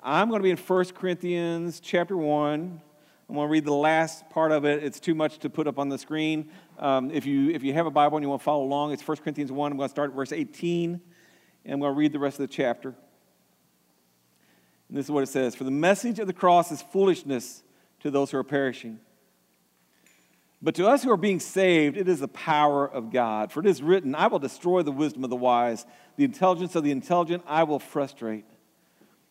[0.00, 2.80] I'm going to be in 1 Corinthians chapter 1.
[3.28, 4.84] I'm going to read the last part of it.
[4.84, 6.52] It's too much to put up on the screen.
[6.78, 9.06] Um, if, you, if you have a Bible and you want to follow along, it's
[9.06, 9.72] 1 Corinthians 1.
[9.72, 11.00] I'm going to start at verse 18,
[11.64, 12.94] and I'm going to read the rest of the chapter.
[14.88, 17.64] And this is what it says For the message of the cross is foolishness
[18.02, 19.00] to those who are perishing.
[20.62, 23.50] But to us who are being saved, it is the power of God.
[23.50, 26.84] For it is written, I will destroy the wisdom of the wise, the intelligence of
[26.84, 28.44] the intelligent I will frustrate.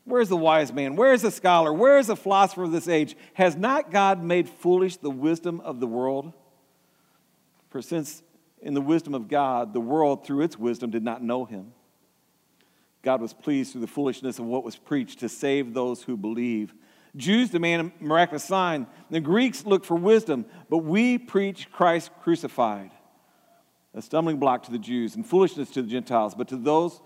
[0.05, 0.95] Where's the wise man?
[0.95, 1.73] Where's the scholar?
[1.73, 3.17] Where's the philosopher of this age?
[3.33, 6.31] Has not God made foolish the wisdom of the world?
[7.69, 8.21] For since
[8.61, 11.73] in the wisdom of God, the world through its wisdom did not know him,
[13.01, 16.73] God was pleased through the foolishness of what was preached to save those who believe.
[17.15, 22.91] Jews demand a miraculous sign, the Greeks look for wisdom, but we preach Christ crucified,
[23.93, 26.99] a stumbling block to the Jews and foolishness to the Gentiles, but to those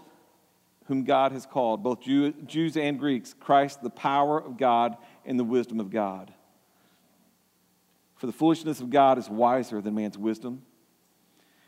[0.90, 5.40] whom God has called, both Jew, Jews and Greeks, Christ, the power of God and
[5.40, 6.34] the wisdom of God.
[8.18, 10.64] For the foolishness of God is wiser than man's wisdom,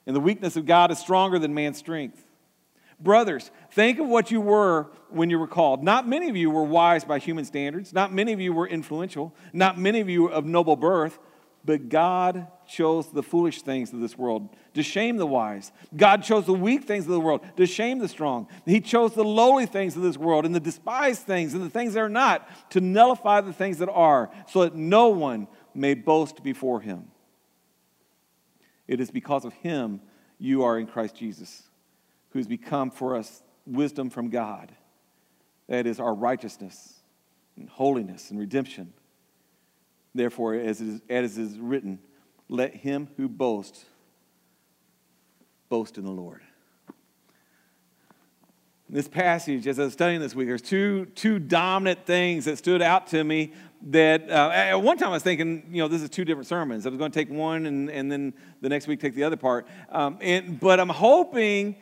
[0.06, 2.26] and the weakness of God is stronger than man's strength.
[3.00, 5.84] Brothers, think of what you were when you were called.
[5.84, 7.94] Not many of you were wise by human standards.
[7.94, 9.34] Not many of you were influential.
[9.54, 11.18] Not many of you were of noble birth.
[11.64, 15.72] But God chose the foolish things of this world to shame the wise.
[15.96, 18.48] God chose the weak things of the world to shame the strong.
[18.66, 21.94] He chose the lowly things of this world and the despised things and the things
[21.94, 26.44] that are not to nullify the things that are, so that no one may boast
[26.44, 27.08] before him.
[28.88, 30.02] It is because of him
[30.40, 31.64] you are in Christ Jesus,
[32.30, 34.72] who's become for us wisdom from God.
[35.68, 37.00] That is our righteousness
[37.58, 38.94] and holiness and redemption.
[40.14, 42.00] Therefore, as is, as is written,
[42.52, 43.86] let him who boasts
[45.70, 46.42] boast in the Lord.
[48.90, 52.58] In this passage, as I was studying this week, there's two, two dominant things that
[52.58, 56.02] stood out to me that uh, at one time I was thinking, you know, this
[56.02, 56.86] is two different sermons.
[56.86, 59.38] I was going to take one and, and then the next week take the other
[59.38, 59.66] part.
[59.90, 61.78] Um, and, but I'm hoping,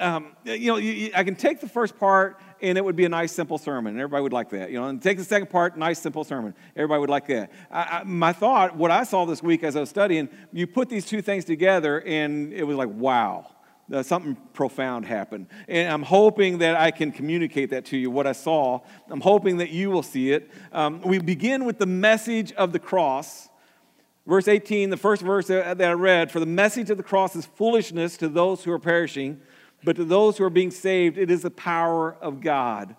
[0.00, 3.08] um, you know, you, I can take the first part and it would be a
[3.08, 3.94] nice, simple sermon.
[3.94, 4.70] And everybody would like that.
[4.70, 6.54] You know, and take the second part, nice, simple sermon.
[6.74, 7.52] Everybody would like that.
[7.70, 10.88] I, I, my thought, what I saw this week as I was studying, you put
[10.88, 13.46] these two things together, and it was like, wow.
[13.92, 15.46] Uh, something profound happened.
[15.68, 18.80] And I'm hoping that I can communicate that to you, what I saw.
[19.08, 20.50] I'm hoping that you will see it.
[20.72, 23.48] Um, we begin with the message of the cross.
[24.26, 27.46] Verse 18, the first verse that I read For the message of the cross is
[27.46, 29.40] foolishness to those who are perishing
[29.86, 32.96] but to those who are being saved, it is the power of God.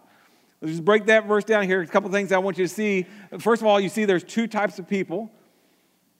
[0.62, 1.82] Let's just break that verse down here.
[1.82, 3.06] A couple things I want you to see.
[3.40, 5.30] First of all, you see there's two types of people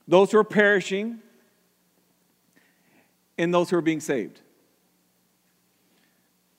[0.06, 1.20] those who are perishing
[3.38, 4.40] and those who are being saved.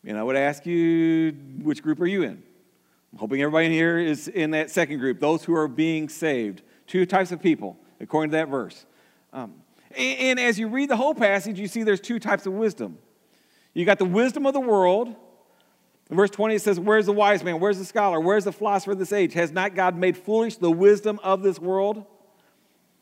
[0.03, 2.41] And I would ask you, which group are you in?
[3.13, 6.63] I'm hoping everybody in here is in that second group, those who are being saved.
[6.87, 8.87] Two types of people, according to that verse.
[9.33, 9.53] Um,
[9.91, 12.97] and, and as you read the whole passage, you see there's two types of wisdom.
[13.73, 15.15] You got the wisdom of the world.
[16.09, 17.59] In verse 20, it says, Where's the wise man?
[17.59, 18.19] Where's the scholar?
[18.19, 19.33] Where's the philosopher of this age?
[19.33, 22.05] Has not God made foolish the wisdom of this world?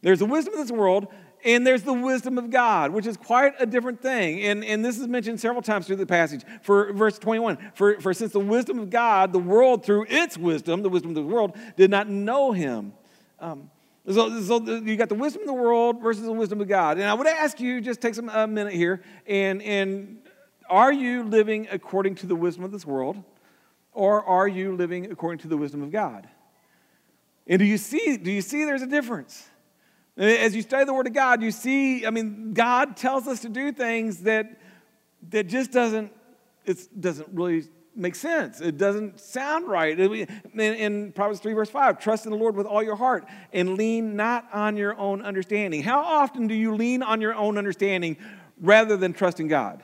[0.01, 1.07] There's the wisdom of this world,
[1.43, 4.43] and there's the wisdom of God, which is quite a different thing.
[4.43, 6.43] And, and this is mentioned several times through the passage.
[6.61, 10.81] For verse 21, for, for since the wisdom of God, the world through its wisdom,
[10.81, 12.93] the wisdom of the world, did not know him.
[13.39, 13.71] Um,
[14.09, 16.97] so, so, you got the wisdom of the world versus the wisdom of God.
[16.97, 20.19] And I would ask you, just take some a minute here and, and
[20.69, 23.23] are you living according to the wisdom of this world,
[23.93, 26.27] or are you living according to the wisdom of God?
[27.47, 29.47] And do you see, do you see there's a difference?
[30.17, 33.49] As you study the Word of God, you see, I mean, God tells us to
[33.49, 34.59] do things that,
[35.29, 36.11] that just doesn't,
[36.65, 38.61] it doesn't really make sense.
[38.61, 39.99] It doesn't sound right.
[39.99, 44.15] In, Proverbs 3, verse 5, trust in the Lord with all your heart and lean
[44.15, 45.83] not on your own understanding.
[45.83, 48.17] How often do you lean on your own understanding
[48.61, 49.83] rather than trusting God?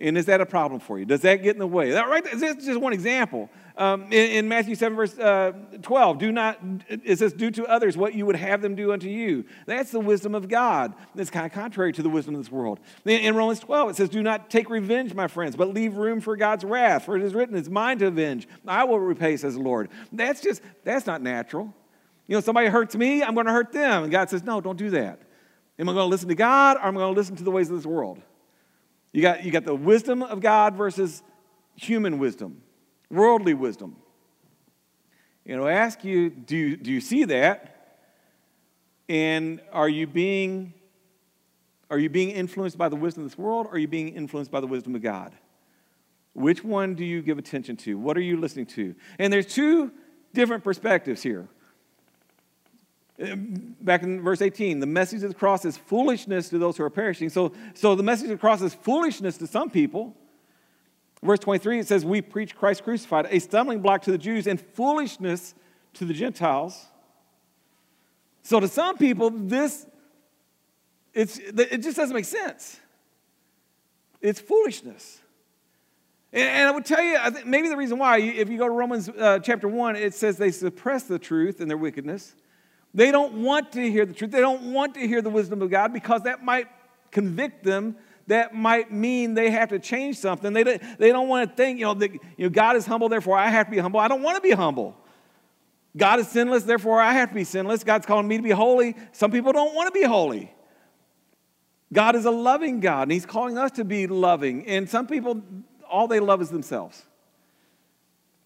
[0.00, 1.04] And is that a problem for you?
[1.04, 1.90] Does that get in the way?
[1.90, 2.24] That right?
[2.26, 3.50] Is just one example.
[3.76, 5.52] Um, in, in, Matthew 7, verse uh,
[5.82, 6.58] 12, do not,
[6.88, 9.44] it says, do to others what you would have them do unto you.
[9.66, 10.94] That's the wisdom of God.
[11.14, 12.80] That's kind of contrary to the wisdom of this world.
[13.04, 16.20] In, in Romans 12, it says, do not take revenge, my friends, but leave room
[16.20, 17.04] for God's wrath.
[17.04, 18.48] For it is written, it's mine to avenge.
[18.66, 19.90] I will repay, says the Lord.
[20.12, 21.74] That's just, that's not natural.
[22.26, 24.04] You know, somebody hurts me, I'm going to hurt them.
[24.04, 25.20] And God says, no, don't do that.
[25.78, 27.50] Am I going to listen to God or am I going to listen to the
[27.50, 28.20] ways of this world?
[29.12, 31.22] You got, you got the wisdom of God versus
[31.74, 32.62] human wisdom,
[33.10, 33.96] worldly wisdom.
[35.44, 37.98] You know, I ask you, do you, do you see that?
[39.08, 40.74] And are you being
[41.90, 44.50] are you being influenced by the wisdom of this world or are you being influenced
[44.50, 45.34] by the wisdom of God?
[46.34, 47.98] Which one do you give attention to?
[47.98, 48.94] What are you listening to?
[49.18, 49.90] And there's two
[50.32, 51.48] different perspectives here.
[53.80, 56.90] Back in verse 18, the message of the cross is foolishness to those who are
[56.90, 57.28] perishing.
[57.28, 60.16] So, so the message of the cross is foolishness to some people.
[61.22, 64.58] Verse 23, it says, We preach Christ crucified, a stumbling block to the Jews and
[64.58, 65.54] foolishness
[65.94, 66.86] to the Gentiles.
[68.42, 69.86] So to some people, this
[71.12, 72.78] it's, it just doesn't make sense.
[74.20, 75.20] It's foolishness.
[76.32, 78.66] And, and I would tell you, I think maybe the reason why, if you go
[78.66, 82.34] to Romans uh, chapter 1, it says they suppress the truth in their wickedness.
[82.94, 84.30] They don't want to hear the truth.
[84.30, 86.66] They don't want to hear the wisdom of God because that might
[87.10, 87.96] convict them.
[88.26, 90.52] That might mean they have to change something.
[90.52, 93.36] They, they don't want to think, you know, that, you know, God is humble, therefore
[93.36, 93.98] I have to be humble.
[93.98, 94.96] I don't want to be humble.
[95.96, 97.82] God is sinless, therefore I have to be sinless.
[97.82, 98.94] God's calling me to be holy.
[99.12, 100.52] Some people don't want to be holy.
[101.92, 104.66] God is a loving God, and He's calling us to be loving.
[104.66, 105.42] And some people,
[105.90, 107.04] all they love is themselves.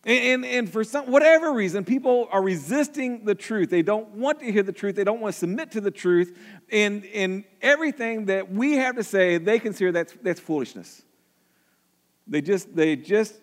[0.06, 3.70] And, and, and, for some, whatever reason, people are resisting the truth.
[3.70, 4.96] They don't want to hear the truth.
[4.96, 6.38] They don't want to submit to the truth.
[6.70, 11.02] And, and everything that we have to say, they consider that's, that's foolishness.
[12.26, 13.34] They just, they just,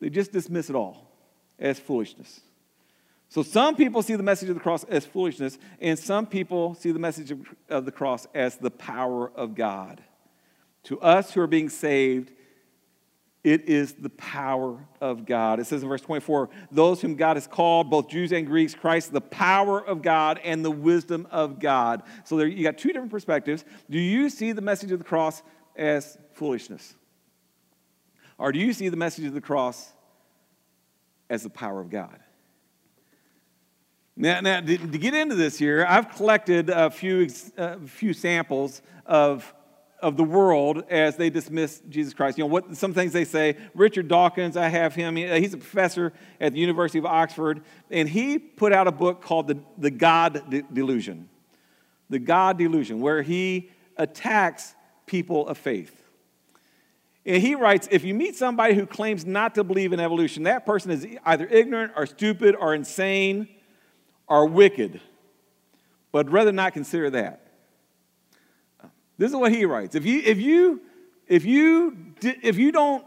[0.00, 1.10] they just dismiss it all
[1.58, 2.40] as foolishness.
[3.28, 6.92] So some people see the message of the cross as foolishness, and some people see
[6.92, 7.40] the message of,
[7.70, 10.02] of the cross as the power of God.
[10.84, 12.32] To us who are being saved,
[13.44, 15.58] it is the power of God.
[15.58, 19.12] It says in verse 24, those whom God has called, both Jews and Greeks, Christ,
[19.12, 22.04] the power of God and the wisdom of God.
[22.24, 23.64] So there you got two different perspectives.
[23.90, 25.42] Do you see the message of the cross
[25.76, 26.94] as foolishness?
[28.38, 29.90] Or do you see the message of the cross
[31.28, 32.18] as the power of God?
[34.16, 37.28] Now, now to, to get into this here, I've collected a few,
[37.58, 39.52] uh, a few samples of
[40.02, 42.36] of the world as they dismiss Jesus Christ.
[42.36, 43.56] You know, what some things they say.
[43.74, 45.16] Richard Dawkins, I have him.
[45.16, 49.22] Uh, he's a professor at the University of Oxford, and he put out a book
[49.22, 51.28] called The, the God De- Delusion.
[52.10, 54.74] The God Delusion, where he attacks
[55.06, 56.02] people of faith.
[57.24, 60.66] And he writes if you meet somebody who claims not to believe in evolution, that
[60.66, 63.48] person is either ignorant or stupid or insane
[64.26, 65.00] or wicked.
[66.10, 67.51] But rather not consider that.
[69.22, 69.94] This is what he writes.
[69.94, 70.80] If you, if you,
[71.28, 73.04] if you, if you don't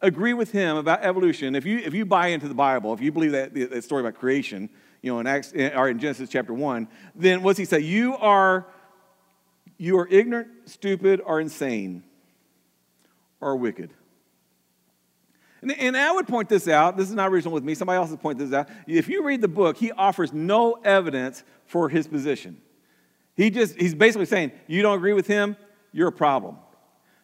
[0.00, 3.12] agree with him about evolution, if you, if you buy into the Bible, if you
[3.12, 4.70] believe that, that story about creation,
[5.02, 7.80] you know, in, Acts, or in Genesis chapter 1, then what's he say?
[7.80, 8.68] You are,
[9.76, 12.04] you are ignorant, stupid, or insane,
[13.38, 13.90] or wicked.
[15.60, 16.96] And, and I would point this out.
[16.96, 17.74] This is not original with me.
[17.74, 18.70] Somebody else has pointed this out.
[18.86, 22.62] If you read the book, he offers no evidence for his position.
[23.40, 25.56] He just, he's basically saying, you don't agree with him,
[25.92, 26.58] you're a problem.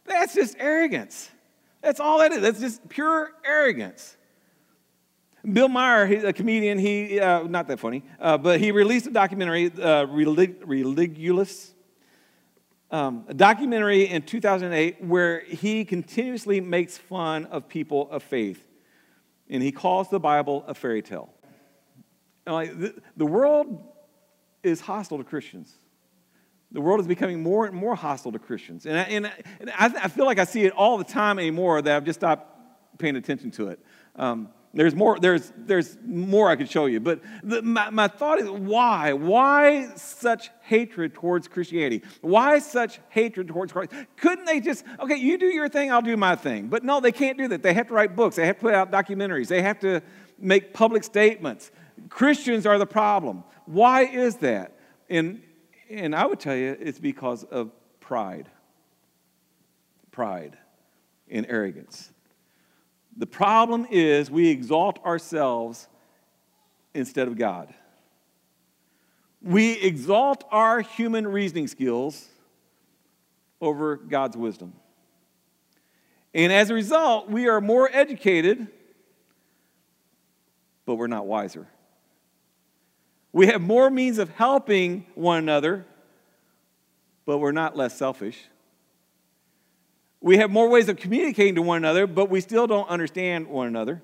[0.06, 1.30] That's just arrogance.
[1.82, 2.40] That's all that is.
[2.40, 4.16] That's just pure arrogance.
[5.44, 9.70] Bill Maher, a comedian, he, uh, not that funny, uh, but he released a documentary,
[9.78, 11.74] uh, Relig- Religulous,
[12.90, 18.66] um, a documentary in 2008 where he continuously makes fun of people of faith.
[19.50, 21.28] And he calls the Bible a fairy tale.
[22.46, 23.84] Like, the, the world
[24.62, 25.74] is hostile to Christians.
[26.76, 28.84] The world is becoming more and more hostile to Christians.
[28.84, 29.26] And I, and
[29.74, 32.98] I, I feel like I see it all the time anymore that I've just stopped
[32.98, 33.80] paying attention to it.
[34.14, 37.00] Um, there's more, there's, there's more I could show you.
[37.00, 39.14] But the, my, my thought is why?
[39.14, 42.02] Why such hatred towards Christianity?
[42.20, 43.92] Why such hatred towards Christ?
[44.18, 46.68] Couldn't they just, okay, you do your thing, I'll do my thing.
[46.68, 47.62] But no, they can't do that.
[47.62, 50.02] They have to write books, they have to put out documentaries, they have to
[50.38, 51.70] make public statements.
[52.10, 53.44] Christians are the problem.
[53.64, 54.76] Why is that?
[55.08, 55.40] And
[55.90, 58.48] and I would tell you it's because of pride.
[60.10, 60.56] Pride
[61.28, 62.12] and arrogance.
[63.16, 65.88] The problem is we exalt ourselves
[66.94, 67.72] instead of God.
[69.42, 72.28] We exalt our human reasoning skills
[73.60, 74.74] over God's wisdom.
[76.34, 78.66] And as a result, we are more educated,
[80.84, 81.66] but we're not wiser.
[83.36, 85.84] We have more means of helping one another,
[87.26, 88.42] but we're not less selfish.
[90.22, 93.66] We have more ways of communicating to one another, but we still don't understand one
[93.66, 94.02] another.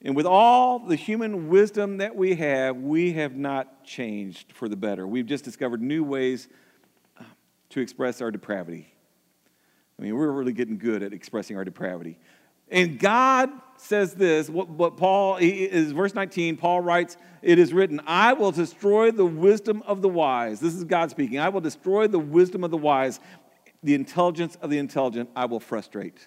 [0.00, 4.76] And with all the human wisdom that we have, we have not changed for the
[4.76, 5.08] better.
[5.08, 6.46] We've just discovered new ways
[7.18, 7.24] uh,
[7.70, 8.94] to express our depravity.
[9.98, 12.20] I mean, we're really getting good at expressing our depravity.
[12.68, 18.00] And God says this, what, what Paul, is verse 19, Paul writes, It is written,
[18.06, 20.60] I will destroy the wisdom of the wise.
[20.60, 21.38] This is God speaking.
[21.38, 23.20] I will destroy the wisdom of the wise.
[23.82, 26.26] The intelligence of the intelligent I will frustrate.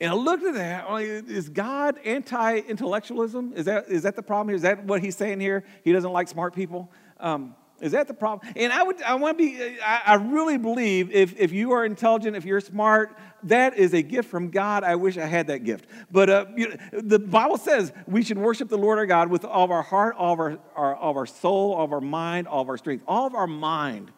[0.00, 0.90] And I looked at that.
[1.00, 3.52] Is God anti intellectualism?
[3.54, 4.56] Is that, is that the problem here?
[4.56, 5.64] Is that what he's saying here?
[5.82, 6.90] He doesn't like smart people?
[7.20, 8.48] Um, is that the problem?
[8.56, 12.36] And I would, I want to be, I, really believe if, if you are intelligent,
[12.36, 14.84] if you're smart, that is a gift from God.
[14.84, 15.86] I wish I had that gift.
[16.10, 19.44] But uh, you know, the Bible says we should worship the Lord our God with
[19.44, 22.00] all of our heart, all of our, our, all of our soul, all of our
[22.00, 24.12] mind, all of our strength, all of our mind.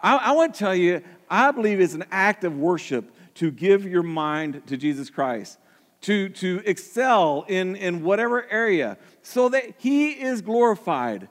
[0.00, 3.84] I, I want to tell you, I believe it's an act of worship to give
[3.84, 5.58] your mind to Jesus Christ,
[6.02, 11.28] to, to excel in, in whatever area, so that He is glorified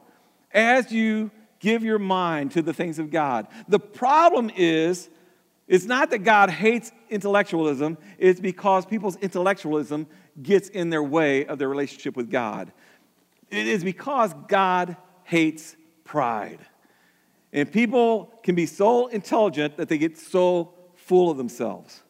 [0.54, 1.30] as you
[1.62, 3.48] give your mind to the things of God.
[3.70, 5.10] The problem is,
[5.68, 10.08] it's not that God hates intellectualism, it's because people's intellectualism
[10.42, 12.74] gets in their way of their relationship with God.
[13.50, 16.60] It is because God hates pride.
[17.54, 22.02] And people can be so intelligent that they get so full of themselves.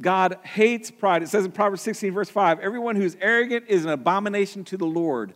[0.00, 1.22] God hates pride.
[1.22, 4.86] It says in Proverbs 16, verse 5 everyone who's arrogant is an abomination to the
[4.86, 5.32] Lord.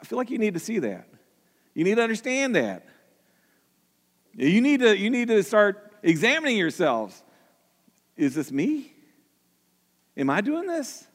[0.00, 1.09] I feel like you need to see that.
[1.74, 2.86] You need to understand that.
[4.34, 7.22] You need to, you need to start examining yourselves.
[8.16, 8.92] Is this me?
[10.16, 11.06] Am I doing this?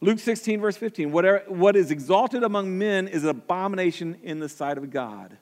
[0.00, 4.48] Luke 16, verse 15 Whatever, what is exalted among men is an abomination in the
[4.48, 5.36] sight of God.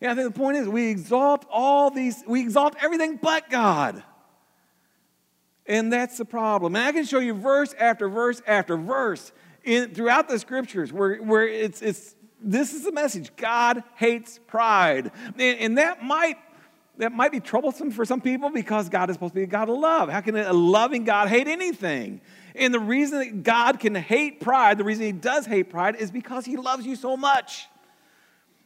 [0.00, 4.02] Yeah, I think the point is we exalt all these, we exalt everything but God.
[5.66, 6.76] And that's the problem.
[6.76, 9.32] And I can show you verse after verse after verse
[9.66, 15.10] in, throughout the scriptures where, where it's, it's, this is the message God hates pride.
[15.38, 16.38] And, and that might
[16.98, 19.68] that might be troublesome for some people because God is supposed to be a God
[19.68, 20.08] of love.
[20.08, 22.22] How can a loving God hate anything?
[22.54, 26.10] And the reason that God can hate pride, the reason He does hate pride, is
[26.10, 27.68] because He loves you so much.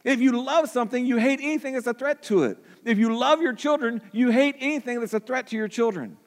[0.03, 2.57] If you love something, you hate anything that's a threat to it.
[2.85, 6.17] If you love your children, you hate anything that's a threat to your children.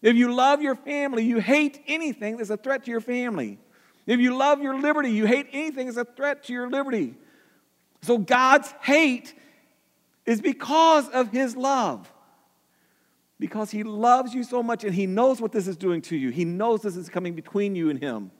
[0.00, 3.58] If you love your family, you hate anything that's a threat to your family.
[4.06, 7.14] If you love your liberty, you hate anything as a threat to your liberty.
[8.02, 9.34] So God's hate
[10.24, 12.12] is because of his love.
[13.38, 16.30] Because he loves you so much and he knows what this is doing to you.
[16.30, 18.30] He knows this is coming between you and him.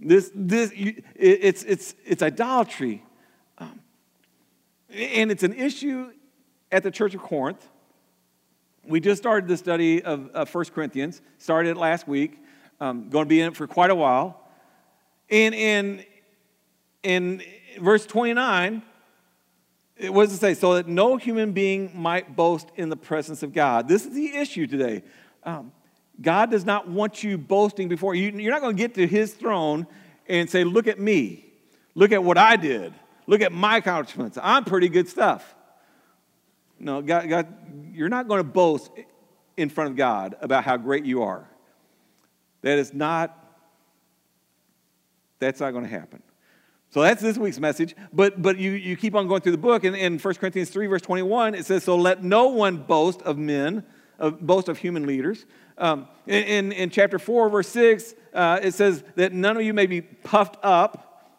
[0.00, 3.04] This, this, it's, it's, it's idolatry.
[3.58, 3.80] Um,
[4.90, 6.10] and it's an issue
[6.72, 7.68] at the Church of Corinth.
[8.84, 12.42] We just started the study of, of 1 Corinthians, started last week.
[12.80, 14.40] Um, going to be in it for quite a while.
[15.28, 16.04] And in,
[17.02, 17.42] in
[17.80, 18.82] verse 29,
[20.08, 20.54] what does it say?
[20.54, 23.86] So that no human being might boast in the presence of God.
[23.86, 25.02] This is the issue today.
[25.44, 25.72] Um,
[26.20, 28.30] God does not want you boasting before you.
[28.30, 29.86] You're not going to get to his throne
[30.28, 31.44] and say, Look at me.
[31.94, 32.94] Look at what I did.
[33.26, 34.38] Look at my accomplishments.
[34.42, 35.54] I'm pretty good stuff.
[36.78, 37.46] No, God, God,
[37.92, 38.90] you're not going to boast
[39.56, 41.49] in front of God about how great you are.
[42.62, 43.36] That is not,
[45.38, 46.22] that's not going to happen.
[46.90, 47.94] So that's this week's message.
[48.12, 50.86] But, but you, you keep on going through the book, and in 1 Corinthians 3,
[50.86, 53.84] verse 21, it says, So let no one boast of men,
[54.18, 55.46] of, boast of human leaders.
[55.78, 59.72] Um, in, in, in, chapter 4, verse 6, uh, it says that none of you
[59.72, 61.32] may be puffed up.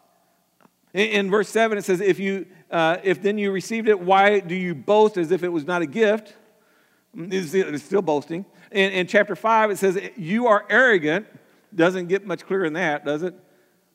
[0.94, 4.40] In, in verse 7, it says, if, you, uh, if then you received it, why
[4.40, 6.34] do you boast as if it was not a gift?
[7.14, 8.44] It's still boasting.
[8.70, 11.26] In, in chapter 5, it says, You are arrogant.
[11.74, 13.34] Doesn't get much clearer than that, does it?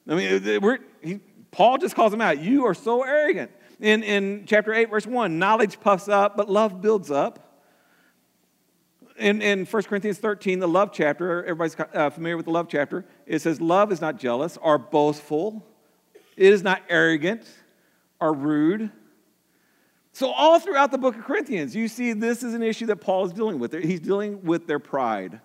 [0.07, 1.19] I mean, we're, he,
[1.51, 2.39] Paul just calls him out.
[2.39, 3.51] You are so arrogant.
[3.79, 7.43] In, in chapter 8, verse 1, knowledge puffs up, but love builds up.
[9.17, 13.05] In, in 1 Corinthians 13, the love chapter, everybody's uh, familiar with the love chapter,
[13.25, 15.65] it says, Love is not jealous or boastful,
[16.36, 17.43] it is not arrogant
[18.19, 18.91] or rude.
[20.17, 23.25] So, all throughout the book of Corinthians, you see this is an issue that Paul
[23.25, 23.71] is dealing with.
[23.71, 25.41] He's dealing with their pride.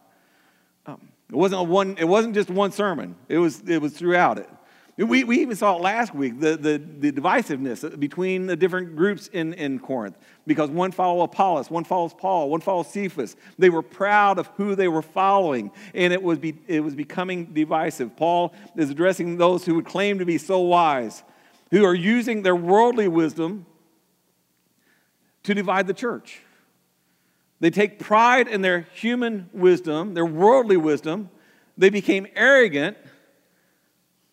[0.86, 4.48] Um, it, wasn't one, it wasn't just one sermon, it was, it was throughout it.
[4.96, 9.26] We, we even saw it last week the, the, the divisiveness between the different groups
[9.26, 13.36] in, in Corinth because one followed Apollos, one follows Paul, one follows Cephas.
[13.58, 17.52] They were proud of who they were following, and it was, be, it was becoming
[17.52, 18.16] divisive.
[18.16, 21.24] Paul is addressing those who would claim to be so wise,
[21.72, 23.66] who are using their worldly wisdom
[25.44, 26.40] to divide the church.
[27.60, 31.30] They take pride in their human wisdom, their worldly wisdom.
[31.78, 32.96] They became arrogant.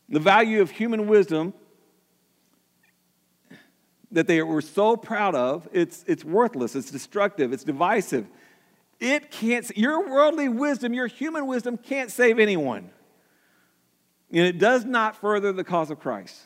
[0.10, 1.54] The value of human wisdom
[4.12, 8.26] that they were so proud of, it's, it's worthless, it's destructive, it's divisive.
[9.00, 12.90] It can't, your worldly wisdom, your human wisdom can't save anyone.
[14.32, 16.42] And it does not further the cause of Christ.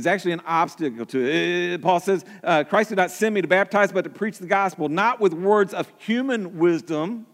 [0.00, 1.82] Is actually an obstacle to it.
[1.82, 4.88] Paul says, uh, Christ did not send me to baptize, but to preach the gospel,
[4.88, 7.26] not with words of human wisdom,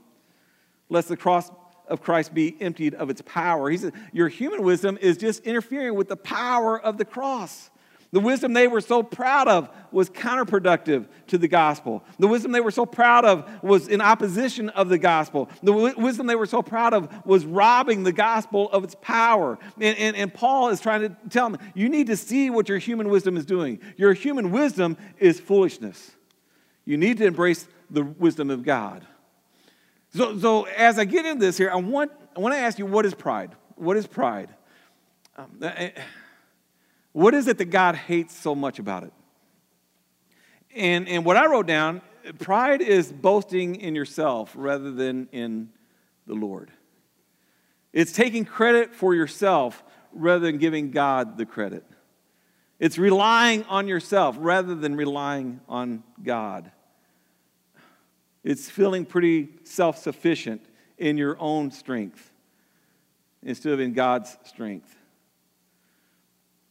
[0.88, 1.50] lest the cross
[1.88, 3.70] of Christ be emptied of its power.
[3.70, 7.70] He says, Your human wisdom is just interfering with the power of the cross.
[8.12, 12.04] The wisdom they were so proud of was counterproductive to the gospel.
[12.18, 15.48] The wisdom they were so proud of was in opposition of the gospel.
[15.62, 19.58] The w- wisdom they were so proud of was robbing the gospel of its power.
[19.80, 22.78] And, and, and Paul is trying to tell them, you need to see what your
[22.78, 23.80] human wisdom is doing.
[23.96, 26.12] Your human wisdom is foolishness.
[26.84, 29.06] You need to embrace the wisdom of God.
[30.14, 32.86] So, so as I get into this here, I want, I want to ask you
[32.86, 33.54] what is pride?
[33.74, 34.54] What is pride?
[35.36, 35.90] Um, eh,
[37.16, 39.12] what is it that God hates so much about it?
[40.74, 42.02] And, and what I wrote down
[42.40, 45.70] pride is boasting in yourself rather than in
[46.26, 46.70] the Lord.
[47.94, 49.82] It's taking credit for yourself
[50.12, 51.84] rather than giving God the credit.
[52.78, 56.70] It's relying on yourself rather than relying on God.
[58.44, 60.66] It's feeling pretty self sufficient
[60.98, 62.30] in your own strength
[63.42, 64.94] instead of in God's strength.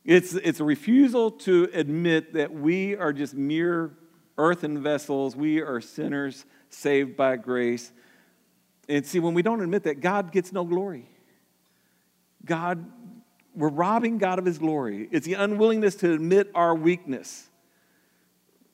[0.06, 3.92] It's, it's a refusal to admit that we are just mere
[4.38, 5.36] earthen vessels.
[5.36, 7.92] We are sinners saved by grace.
[8.88, 11.10] And see, when we don't admit that, God gets no glory.
[12.46, 12.86] God,
[13.56, 15.10] we're robbing God of his glory.
[15.12, 17.50] It's the unwillingness to admit our weakness,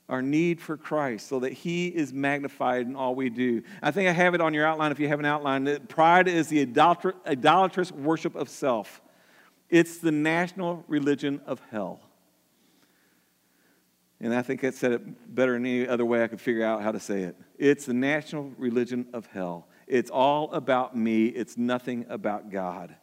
[0.10, 3.64] our need for Christ, so that he is magnified in all we do.
[3.82, 5.80] I think I have it on your outline if you have an outline.
[5.88, 9.02] Pride is the idolatrous worship of self.
[9.72, 12.02] It's the national religion of hell.
[14.20, 16.84] And I think I said it better than any other way I could figure out
[16.84, 17.36] how to say it.
[17.58, 19.68] It's the national religion of hell.
[19.88, 22.96] It's all about me, it's nothing about God.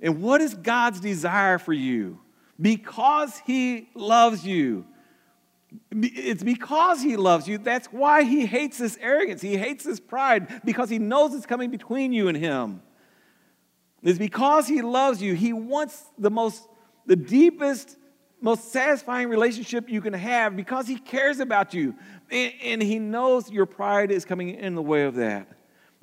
[0.00, 2.20] And what is God's desire for you?
[2.60, 4.86] Because He loves you.
[5.92, 7.56] It's because He loves you.
[7.58, 9.40] That's why He hates this arrogance.
[9.40, 12.82] He hates this pride because He knows it's coming between you and Him
[14.04, 15.34] is because he loves you.
[15.34, 16.68] He wants the most,
[17.06, 17.96] the deepest,
[18.40, 21.94] most satisfying relationship you can have because he cares about you.
[22.30, 25.48] And, and he knows your pride is coming in the way of that.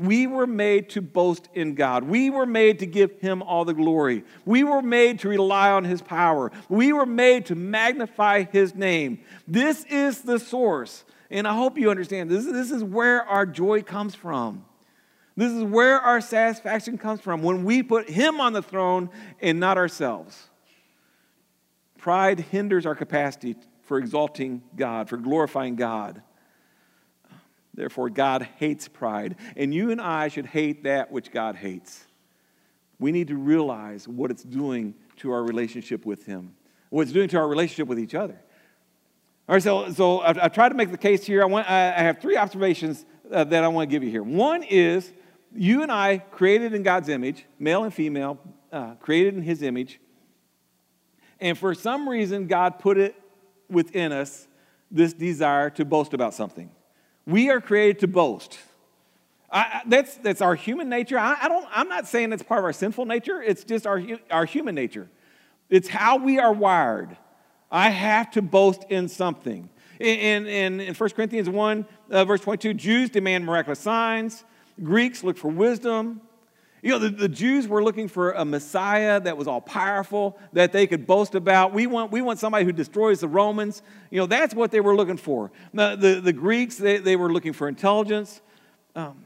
[0.02, 2.04] We were made to boast in God.
[2.04, 4.24] We were made to give Him all the glory.
[4.46, 6.52] We were made to rely on His power.
[6.70, 9.20] We were made to magnify His name.
[9.48, 11.04] This is the source.
[11.30, 14.66] And I hope you understand this, this is where our joy comes from.
[15.36, 19.10] This is where our satisfaction comes from when we put Him on the throne
[19.42, 20.50] and not ourselves.
[21.98, 26.22] Pride hinders our capacity for exalting God, for glorifying God.
[27.74, 29.36] Therefore, God hates pride.
[29.56, 32.06] And you and I should hate that which God hates.
[33.00, 36.56] We need to realize what it's doing to our relationship with Him,
[36.90, 38.40] what it's doing to our relationship with each other.
[39.48, 41.42] All right, so, so I've, I've tried to make the case here.
[41.42, 44.24] I, want, I have three observations uh, that I want to give you here.
[44.24, 45.12] One is
[45.56, 48.40] you and I, created in God's image, male and female,
[48.72, 50.00] uh, created in His image,
[51.40, 53.16] and for some reason, God put it
[53.70, 54.48] within us
[54.92, 56.70] this desire to boast about something.
[57.26, 58.60] We are created to boast.
[59.52, 61.18] I, that's, that's our human nature.
[61.18, 64.02] I, I, don't, I'm not saying it's part of our sinful nature, it's just our,
[64.30, 65.10] our human nature.
[65.70, 67.18] It's how we are wired.
[67.72, 69.70] I have to boast in something.
[70.00, 74.44] In, in, in 1 Corinthians 1, uh, verse 22, Jews demand miraculous signs,
[74.84, 76.22] Greeks looked for wisdom.
[76.82, 80.72] You know, the, the Jews were looking for a Messiah that was all powerful, that
[80.72, 81.74] they could boast about.
[81.74, 83.84] We want, we want somebody who destroys the Romans.
[84.10, 85.52] You know, that's what they were looking for.
[85.74, 88.42] The, the, Greeks, they, they were looking for intelligence.
[88.96, 89.26] Um,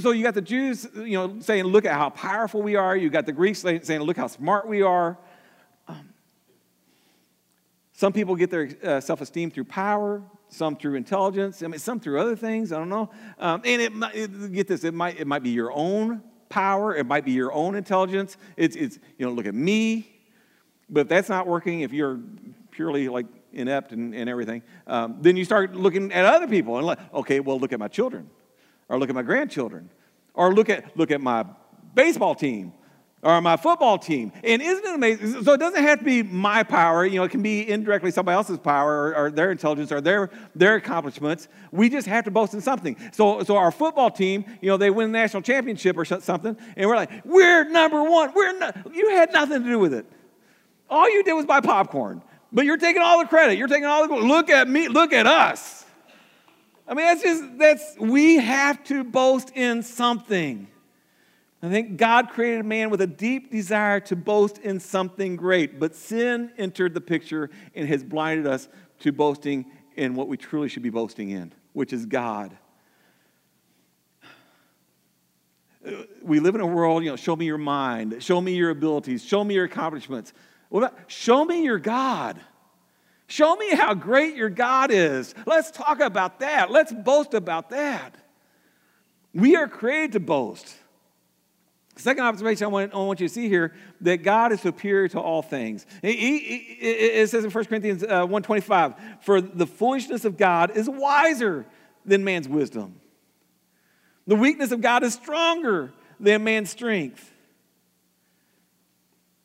[0.00, 2.96] so you got the Jews, you know, saying, look at how powerful we are.
[2.96, 5.18] You got the Greeks saying, look how smart we are.
[5.88, 6.08] Um,
[7.92, 12.20] some people get their uh, self-esteem through power some through intelligence, I mean, some through
[12.20, 13.10] other things, I don't know.
[13.38, 17.06] Um, and it, it, get this, it might, it might be your own power, it
[17.06, 18.36] might be your own intelligence.
[18.56, 20.10] It's, it's, you know, look at me.
[20.90, 22.20] But if that's not working, if you're
[22.70, 26.86] purely like inept and, and everything, um, then you start looking at other people and
[26.86, 28.28] like, okay, well, look at my children,
[28.90, 29.88] or look at my grandchildren,
[30.34, 31.46] or look at, look at my
[31.94, 32.74] baseball team,
[33.22, 34.32] or my football team.
[34.42, 35.44] And isn't it amazing?
[35.44, 37.06] So it doesn't have to be my power.
[37.06, 40.30] You know, it can be indirectly somebody else's power or, or, their intelligence or their,
[40.54, 41.48] their accomplishments.
[41.70, 42.96] We just have to boast in something.
[43.12, 46.88] So, so our football team, you know, they win the national championship or something, and
[46.88, 48.32] we're like, we're number one.
[48.34, 50.04] We're not, you had nothing to do with it.
[50.90, 52.22] All you did was buy popcorn.
[52.52, 53.56] But you're taking all the credit.
[53.56, 55.86] You're taking all the look at me, look at us.
[56.86, 60.66] I mean, that's just that's we have to boast in something.
[61.62, 65.94] I think God created man with a deep desire to boast in something great, but
[65.94, 68.68] sin entered the picture and has blinded us
[69.00, 72.56] to boasting in what we truly should be boasting in, which is God.
[76.22, 79.24] We live in a world, you know, show me your mind, show me your abilities,
[79.24, 80.32] show me your accomplishments.
[80.68, 82.40] What about show me your God?
[83.28, 85.34] Show me how great your God is.
[85.46, 86.70] Let's talk about that.
[86.70, 88.16] Let's boast about that.
[89.32, 90.76] We are created to boast.
[92.02, 95.20] Second observation I want, I want, you to see here that God is superior to
[95.20, 95.86] all things.
[96.02, 101.64] it says in 1 Corinthians uh, 1.25, for the foolishness of God is wiser
[102.04, 103.00] than man's wisdom.
[104.26, 107.32] The weakness of God is stronger than man's strength.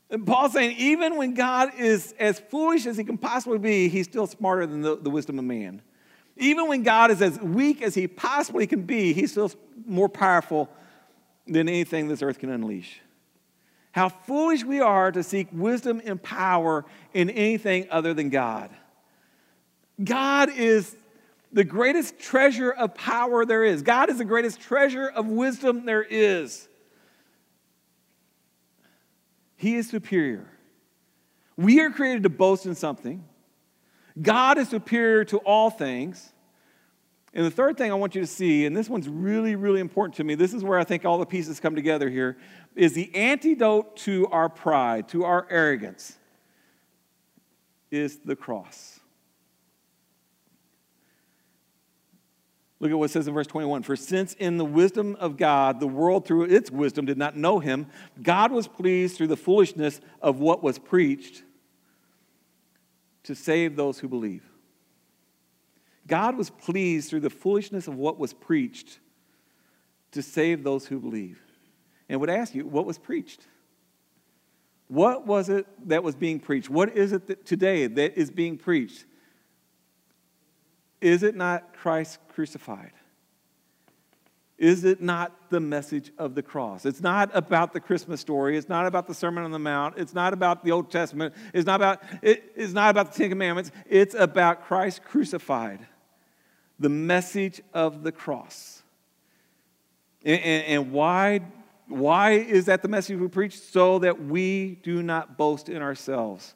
[0.09, 4.05] And Paul's saying, even when God is as foolish as he can possibly be, he's
[4.05, 5.83] still smarter than the, the wisdom of man.
[6.37, 9.51] Even when God is as weak as he possibly can be, he's still
[9.85, 10.69] more powerful
[11.47, 13.01] than anything this earth can unleash.
[13.91, 18.69] How foolish we are to seek wisdom and power in anything other than God.
[20.03, 20.95] God is
[21.51, 23.81] the greatest treasure of power there is.
[23.81, 26.67] God is the greatest treasure of wisdom there is.
[29.55, 30.45] He is superior.
[31.55, 33.25] We are created to boast in something.
[34.21, 36.31] God is superior to all things.
[37.37, 40.15] And the third thing I want you to see, and this one's really, really important
[40.15, 42.35] to me, this is where I think all the pieces come together here,
[42.75, 46.17] is the antidote to our pride, to our arrogance,
[47.91, 48.99] is the cross.
[52.79, 55.79] Look at what it says in verse 21 For since in the wisdom of God,
[55.79, 57.85] the world through its wisdom did not know him,
[58.19, 61.43] God was pleased through the foolishness of what was preached
[63.25, 64.56] to save those who believe.
[66.07, 68.99] God was pleased through the foolishness of what was preached
[70.11, 71.39] to save those who believe.
[72.09, 73.41] And would ask you, what was preached?
[74.87, 76.69] What was it that was being preached?
[76.69, 79.05] What is it that today that is being preached?
[81.01, 82.93] Is it not Christ crucified?
[84.57, 86.85] Is it not the message of the cross?
[86.85, 88.57] It's not about the Christmas story.
[88.57, 89.95] It's not about the Sermon on the Mount.
[89.97, 91.35] It's not about the Old Testament.
[91.53, 93.71] It's not about, it, it's not about the Ten Commandments.
[93.87, 95.85] It's about Christ crucified,
[96.79, 98.83] the message of the cross.
[100.23, 101.41] And, and, and why,
[101.87, 103.59] why is that the message we preach?
[103.59, 106.53] So that we do not boast in ourselves.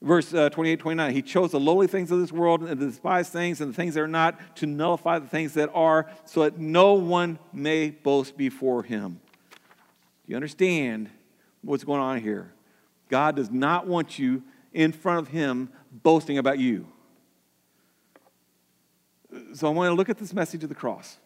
[0.00, 3.32] Verse uh, 28, 29, he chose the lowly things of this world and the despised
[3.32, 6.58] things and the things that are not to nullify the things that are, so that
[6.58, 9.20] no one may boast before him.
[9.50, 11.10] Do you understand
[11.62, 12.52] what's going on here?
[13.08, 16.86] God does not want you in front of him boasting about you.
[19.54, 21.18] So I want to look at this message of the cross.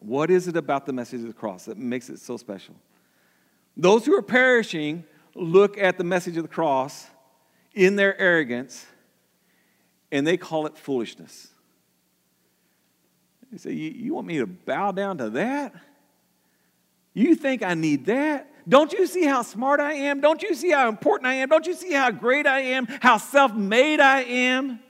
[0.00, 2.74] What is it about the message of the cross that makes it so special?
[3.76, 7.06] Those who are perishing look at the message of the cross
[7.72, 8.86] in their arrogance,
[10.12, 11.48] and they call it foolishness.
[13.50, 15.74] They say, You want me to bow down to that?
[17.14, 18.50] You think I need that?
[18.68, 20.20] Don't you see how smart I am?
[20.20, 21.48] Don't you see how important I am?
[21.48, 22.86] Don't you see how great I am?
[23.00, 24.80] How self made I am?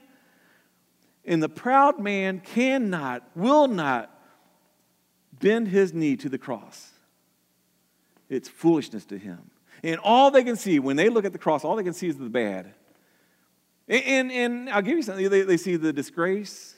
[1.25, 4.11] And the proud man cannot, will not
[5.39, 6.91] bend his knee to the cross.
[8.29, 9.51] It's foolishness to him.
[9.83, 12.07] And all they can see, when they look at the cross, all they can see
[12.07, 12.73] is the bad.
[13.87, 15.29] And, and, I'll give you something.
[15.29, 16.75] They, they see the disgrace,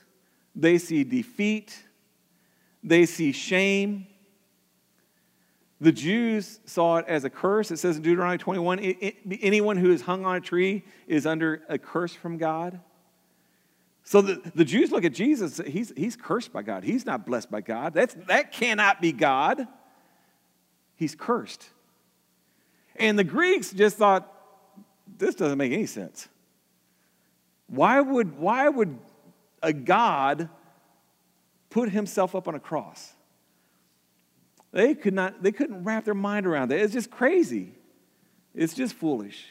[0.56, 1.78] they see defeat,
[2.84, 4.08] they see shame.
[5.80, 7.70] The Jews saw it as a curse.
[7.70, 11.28] It says in Deuteronomy 21 it, it, anyone who is hung on a tree is
[11.28, 12.80] under a curse from God.
[14.08, 16.86] So the, the Jews look at Jesus, he's, he's cursed by God.
[16.86, 17.94] He's not blessed by God.
[17.94, 19.68] That's, that cannot be God.
[20.96, 21.70] He's cursed.
[22.96, 24.34] And the Greeks just thought,
[25.18, 26.30] this doesn't make any sense.
[27.68, 28.98] Why would, why would
[29.62, 30.48] a God
[31.70, 33.12] put himself up on a cross?
[34.72, 36.80] They, could not, they couldn't wrap their mind around that.
[36.80, 37.74] It's just crazy.
[38.56, 39.48] It's just foolish.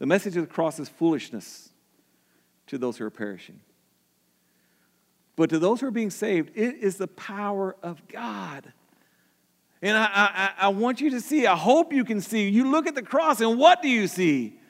[0.00, 1.68] The message of the cross is foolishness
[2.68, 3.60] to those who are perishing.
[5.36, 8.72] But to those who are being saved, it is the power of God.
[9.80, 12.48] And I, I, I, want you to see, I hope you can see.
[12.48, 14.60] You look at the cross, and what do you see?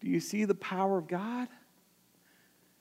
[0.00, 1.48] Do you see the power of God?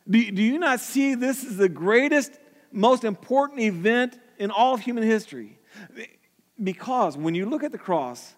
[0.10, 2.38] Do, do you not see this is the greatest,
[2.71, 5.58] most important event in all of human history?
[6.62, 8.35] Because when you look at the cross,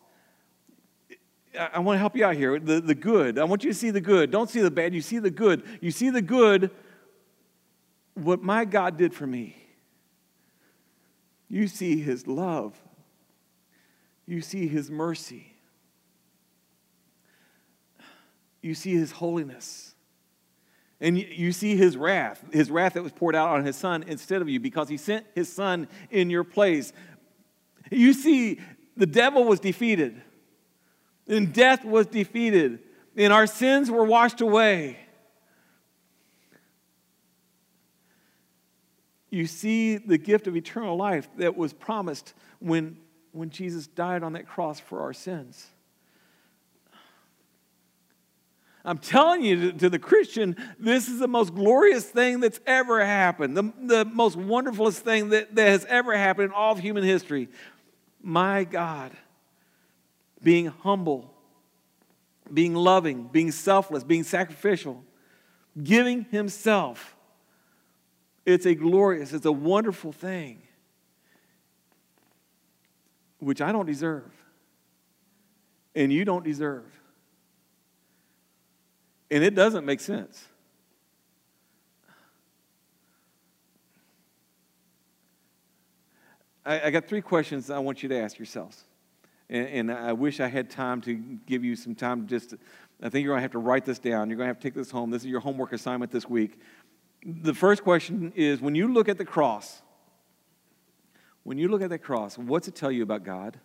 [1.57, 2.59] I, want to help you out here.
[2.59, 3.39] The, the good.
[3.39, 4.31] I want you to see the good.
[4.31, 4.93] Don't see the bad.
[4.93, 5.63] You see the good.
[5.81, 6.71] You see the good,
[8.13, 9.55] what my God did for me.
[11.49, 12.75] You see his love.
[14.25, 15.53] You see his mercy.
[18.61, 19.95] You see his holiness.
[20.99, 24.41] And you see his wrath, his wrath that was poured out on his son instead
[24.41, 26.91] of you because he sent his son in your place.
[27.91, 28.59] You see
[28.95, 30.21] the devil was defeated,
[31.27, 32.79] and death was defeated,
[33.15, 34.97] and our sins were washed away.
[39.29, 42.97] You see the gift of eternal life that was promised when,
[43.33, 45.67] when Jesus died on that cross for our sins.
[48.85, 53.57] I'm telling you, to, the Christian, this is the most glorious thing that's ever happened,
[53.57, 57.49] the, the most wonderfulest thing that, that has ever happened in all of human history.
[58.21, 59.11] My God,
[60.41, 61.33] being humble,
[62.53, 65.03] being loving, being selfless, being sacrificial,
[65.81, 67.15] giving Himself.
[68.45, 70.61] It's a glorious, it's a wonderful thing,
[73.39, 74.31] which I don't deserve,
[75.95, 76.85] and you don't deserve.
[79.29, 80.45] And it doesn't make sense.
[86.67, 88.83] I, got three questions I want you to ask yourselves.
[89.49, 92.55] And, and, I wish I had time to give you some time to just
[93.01, 94.29] I think you're going to have to write this down.
[94.29, 95.11] You're going to have to take this home.
[95.11, 96.59] This is your homework assignment this week.
[97.23, 99.81] The first question is when you look at the cross,
[101.43, 103.59] when you look at the cross, what's it tell you about God?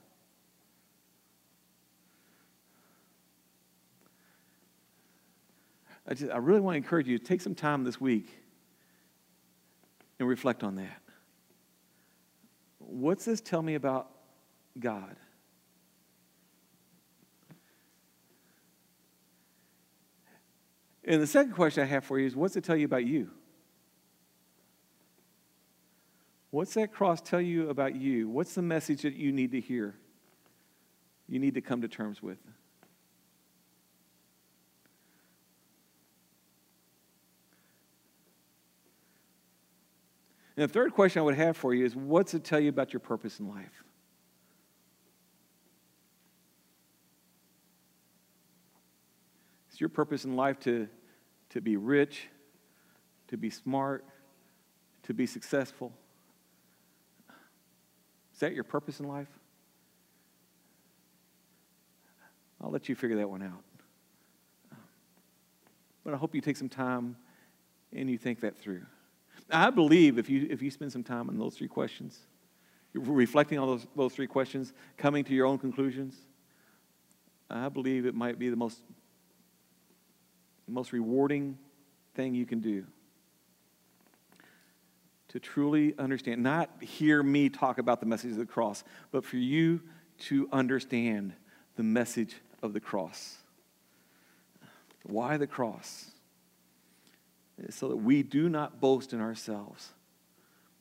[6.07, 8.29] I, just, I really want to encourage you to take some time this week
[10.19, 11.01] and reflect on that.
[12.79, 14.11] What's this tell me about
[14.79, 15.17] God?
[21.05, 23.31] And the second question I have for you is what's it tell you about you?
[26.51, 28.29] What's that cross tell you about you?
[28.29, 29.95] What's the message that you need to hear?
[31.29, 32.39] You need to come to terms with.
[40.57, 42.93] And the third question I would have for you is what's it tell you about
[42.93, 43.83] your purpose in life?
[49.83, 50.89] Your purpose in life to,
[51.51, 52.29] to be rich,
[53.29, 54.05] to be smart,
[55.03, 55.93] to be successful?
[58.33, 59.29] Is that your purpose in life?
[62.63, 63.65] I'll let you figure that one out.
[66.05, 67.17] But I hope you take some time
[67.93, 68.83] and you think that through.
[69.51, 72.21] I believe if you, if you spend some time on those three questions,
[72.95, 76.15] reflecting on those, those three questions, coming to your own conclusions,
[77.51, 78.79] I believe it might be the most,
[80.71, 81.59] most rewarding
[82.15, 82.85] thing you can do
[85.29, 89.39] to truly understand, not hear me talk about the message of the cross, but for
[89.39, 89.81] you
[90.19, 91.33] to understand
[91.77, 93.39] the message of the cross.
[95.05, 96.13] Why the cross?
[97.71, 99.91] so that we do not boast in ourselves.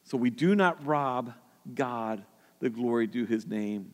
[0.03, 1.33] So we do not rob
[1.73, 2.23] God
[2.59, 3.93] the glory due his name.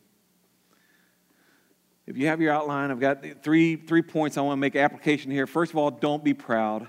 [2.08, 5.30] If you have your outline, I've got three, three points I want to make application
[5.30, 5.46] here.
[5.46, 6.88] First of all, don't be proud.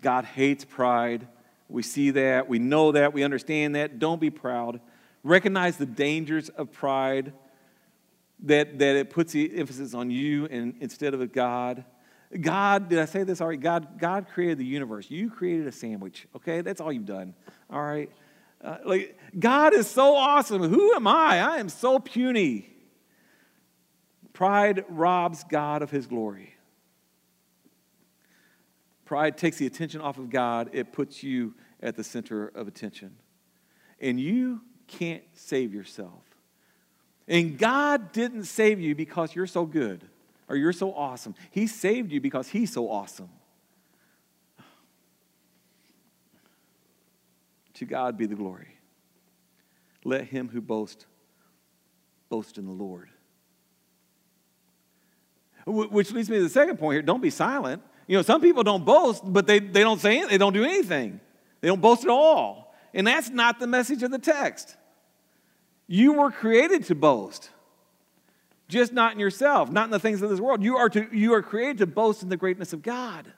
[0.00, 1.28] God hates pride.
[1.68, 2.48] We see that.
[2.48, 3.12] We know that.
[3.12, 3.98] We understand that.
[3.98, 4.80] Don't be proud.
[5.22, 7.34] Recognize the dangers of pride,
[8.44, 11.84] that, that it puts the emphasis on you and, instead of God.
[12.40, 13.58] God, did I say this already?
[13.58, 15.10] God, God created the universe.
[15.10, 16.62] You created a sandwich, okay?
[16.62, 17.34] That's all you've done,
[17.68, 18.10] all right?
[18.64, 20.62] Uh, like, God is so awesome.
[20.62, 21.40] Who am I?
[21.40, 22.69] I am so puny.
[24.40, 26.54] Pride robs God of his glory.
[29.04, 33.16] Pride takes the attention off of God, it puts you at the center of attention.
[34.00, 36.22] And you can't save yourself.
[37.28, 40.08] And God didn't save you because you're so good
[40.48, 41.34] or you're so awesome.
[41.50, 43.28] He saved you because He's so awesome.
[47.74, 48.78] To God be the glory.
[50.02, 51.04] Let him who boasts
[52.30, 53.09] boast in the Lord.
[55.66, 57.82] Which leads me to the second point here don't be silent.
[58.06, 60.64] You know, some people don't boast, but they, they don't say anything, they don't do
[60.64, 61.20] anything.
[61.60, 62.74] They don't boast at all.
[62.92, 64.76] And that's not the message of the text.
[65.86, 67.50] You were created to boast
[68.70, 70.62] just not in yourself, not in the things of this world.
[70.62, 73.30] You are, to, you are created to boast in the greatness of God.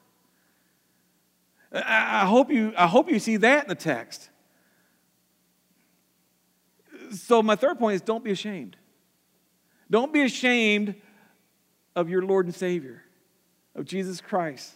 [1.73, 4.29] I, I, hope you, I hope you see that in the text.
[7.11, 8.77] So, my third point is don't be ashamed.
[9.91, 10.95] Don't be ashamed
[11.95, 13.03] of your Lord and Savior,
[13.75, 14.73] of Jesus Christ,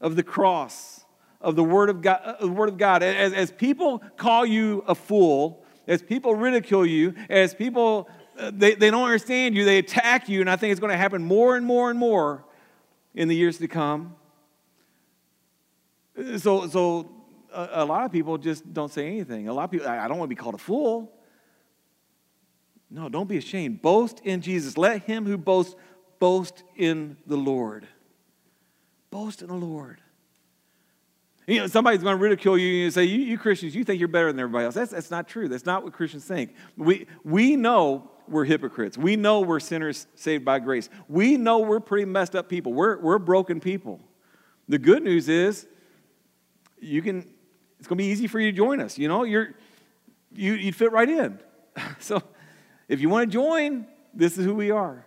[0.00, 1.04] of the cross,
[1.40, 2.20] of the Word of God.
[2.24, 3.02] Uh, the Word of God.
[3.02, 8.74] As, as people call you a fool, as people ridicule you, as people uh, they,
[8.74, 11.56] they don't understand you, they attack you, and I think it's going to happen more
[11.56, 12.44] and more and more
[13.14, 14.14] in the years to come.
[16.38, 17.10] So, so
[17.52, 19.48] a, a lot of people just don't say anything.
[19.48, 21.12] A lot of people, I, I don't want to be called a fool.
[22.90, 23.82] No, don't be ashamed.
[23.82, 24.76] Boast in Jesus.
[24.76, 25.76] Let him who boasts
[26.20, 27.88] boast in the Lord.
[29.10, 30.00] Boast in the Lord.
[31.48, 34.06] You know, somebody's going to ridicule you and say, you, you, Christians, you think you're
[34.06, 34.76] better than everybody else.
[34.76, 35.48] That's, that's not true.
[35.48, 36.54] That's not what Christians think.
[36.76, 38.96] We, we know we're hypocrites.
[38.96, 40.88] We know we're sinners saved by grace.
[41.08, 42.72] We know we're pretty messed up people.
[42.72, 43.98] We're, we're broken people.
[44.68, 45.66] The good news is
[46.78, 47.18] you can,
[47.80, 48.96] it's going to be easy for you to join us.
[48.96, 49.54] You know, you're,
[50.32, 51.40] you, you'd fit right in.
[51.98, 52.22] so
[52.86, 55.04] if you want to join, this is who we are.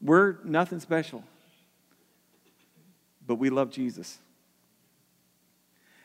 [0.00, 1.24] We're nothing special,
[3.26, 4.18] but we love Jesus.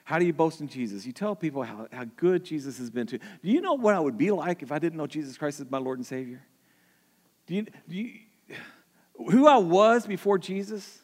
[0.04, 1.06] How do you boast in Jesus?
[1.06, 3.22] You tell people how, how good Jesus has been to you.
[3.44, 5.70] Do you know what I would be like if I didn't know Jesus Christ as
[5.70, 6.42] my Lord and Savior?
[7.48, 8.20] Do you, do you,
[9.16, 11.00] who I was before Jesus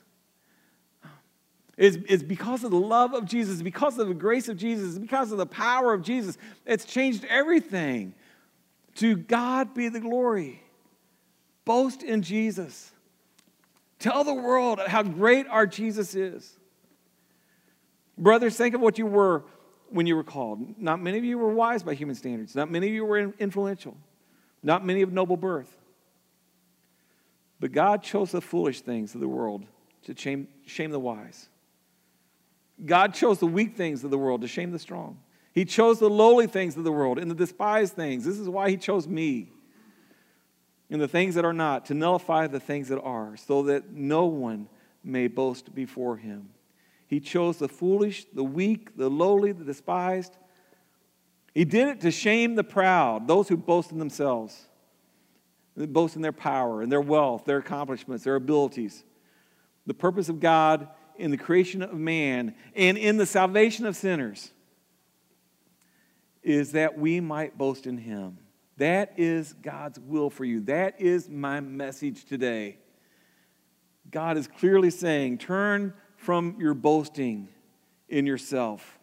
[1.77, 5.31] is, is because of the love of Jesus, because of the grace of Jesus, because
[5.31, 6.37] of the power of Jesus.
[6.65, 8.13] It's changed everything.
[8.95, 10.61] To God be the glory.
[11.69, 12.91] Boast in Jesus.
[13.99, 16.57] Tell the world how great our Jesus is.
[18.17, 19.43] Brothers, think of what you were
[19.89, 20.79] when you were called.
[20.79, 22.55] Not many of you were wise by human standards.
[22.55, 23.95] Not many of you were influential.
[24.63, 25.71] Not many of noble birth.
[27.59, 29.63] But God chose the foolish things of the world
[30.05, 31.49] to shame, shame the wise.
[32.83, 35.19] God chose the weak things of the world to shame the strong.
[35.53, 38.25] He chose the lowly things of the world and the despised things.
[38.25, 39.51] This is why He chose me
[40.89, 44.25] and the things that are not to nullify the things that are, so that no
[44.25, 44.67] one
[45.03, 46.49] may boast before Him.
[47.07, 50.37] He chose the foolish, the weak, the lowly, the despised.
[51.53, 54.69] He did it to shame the proud, those who boast in themselves
[55.87, 59.03] boast in their power and their wealth, their accomplishments, their abilities.
[59.85, 64.51] The purpose of God in the creation of man and in the salvation of sinners
[66.43, 68.37] is that we might boast in him.
[68.79, 70.61] That is God's will for you.
[70.61, 72.77] That is my message today.
[74.09, 77.49] God is clearly saying, turn from your boasting
[78.07, 78.97] in yourself,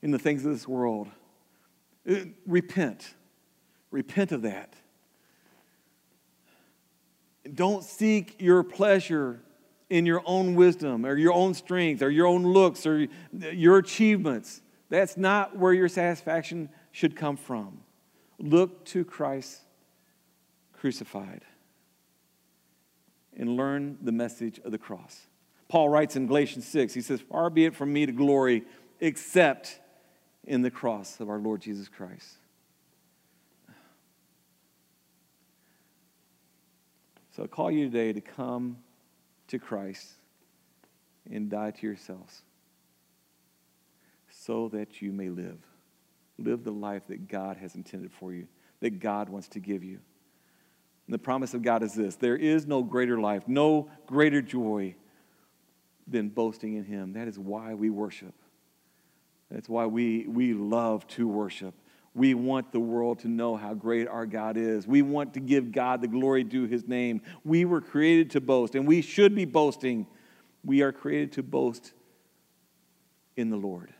[0.00, 1.08] in the things of this world.
[2.08, 3.14] Uh, repent.
[3.90, 4.74] Repent of that.
[7.52, 9.40] Don't seek your pleasure
[9.88, 14.62] in your own wisdom or your own strength or your own looks or your achievements.
[14.88, 17.80] That's not where your satisfaction should come from.
[18.40, 19.60] Look to Christ
[20.72, 21.42] crucified
[23.36, 25.26] and learn the message of the cross.
[25.68, 28.64] Paul writes in Galatians 6, he says, Far be it from me to glory
[28.98, 29.78] except
[30.44, 32.38] in the cross of our Lord Jesus Christ.
[37.36, 38.78] So I call you today to come
[39.48, 40.08] to Christ
[41.30, 42.42] and die to yourselves
[44.30, 45.58] so that you may live.
[46.40, 48.46] Live the life that God has intended for you,
[48.80, 50.00] that God wants to give you.
[51.06, 54.94] And the promise of God is this there is no greater life, no greater joy
[56.06, 57.12] than boasting in Him.
[57.12, 58.34] That is why we worship.
[59.50, 61.74] That's why we, we love to worship.
[62.14, 64.86] We want the world to know how great our God is.
[64.86, 67.22] We want to give God the glory due his name.
[67.44, 70.06] We were created to boast, and we should be boasting.
[70.64, 71.92] We are created to boast
[73.36, 73.92] in the Lord.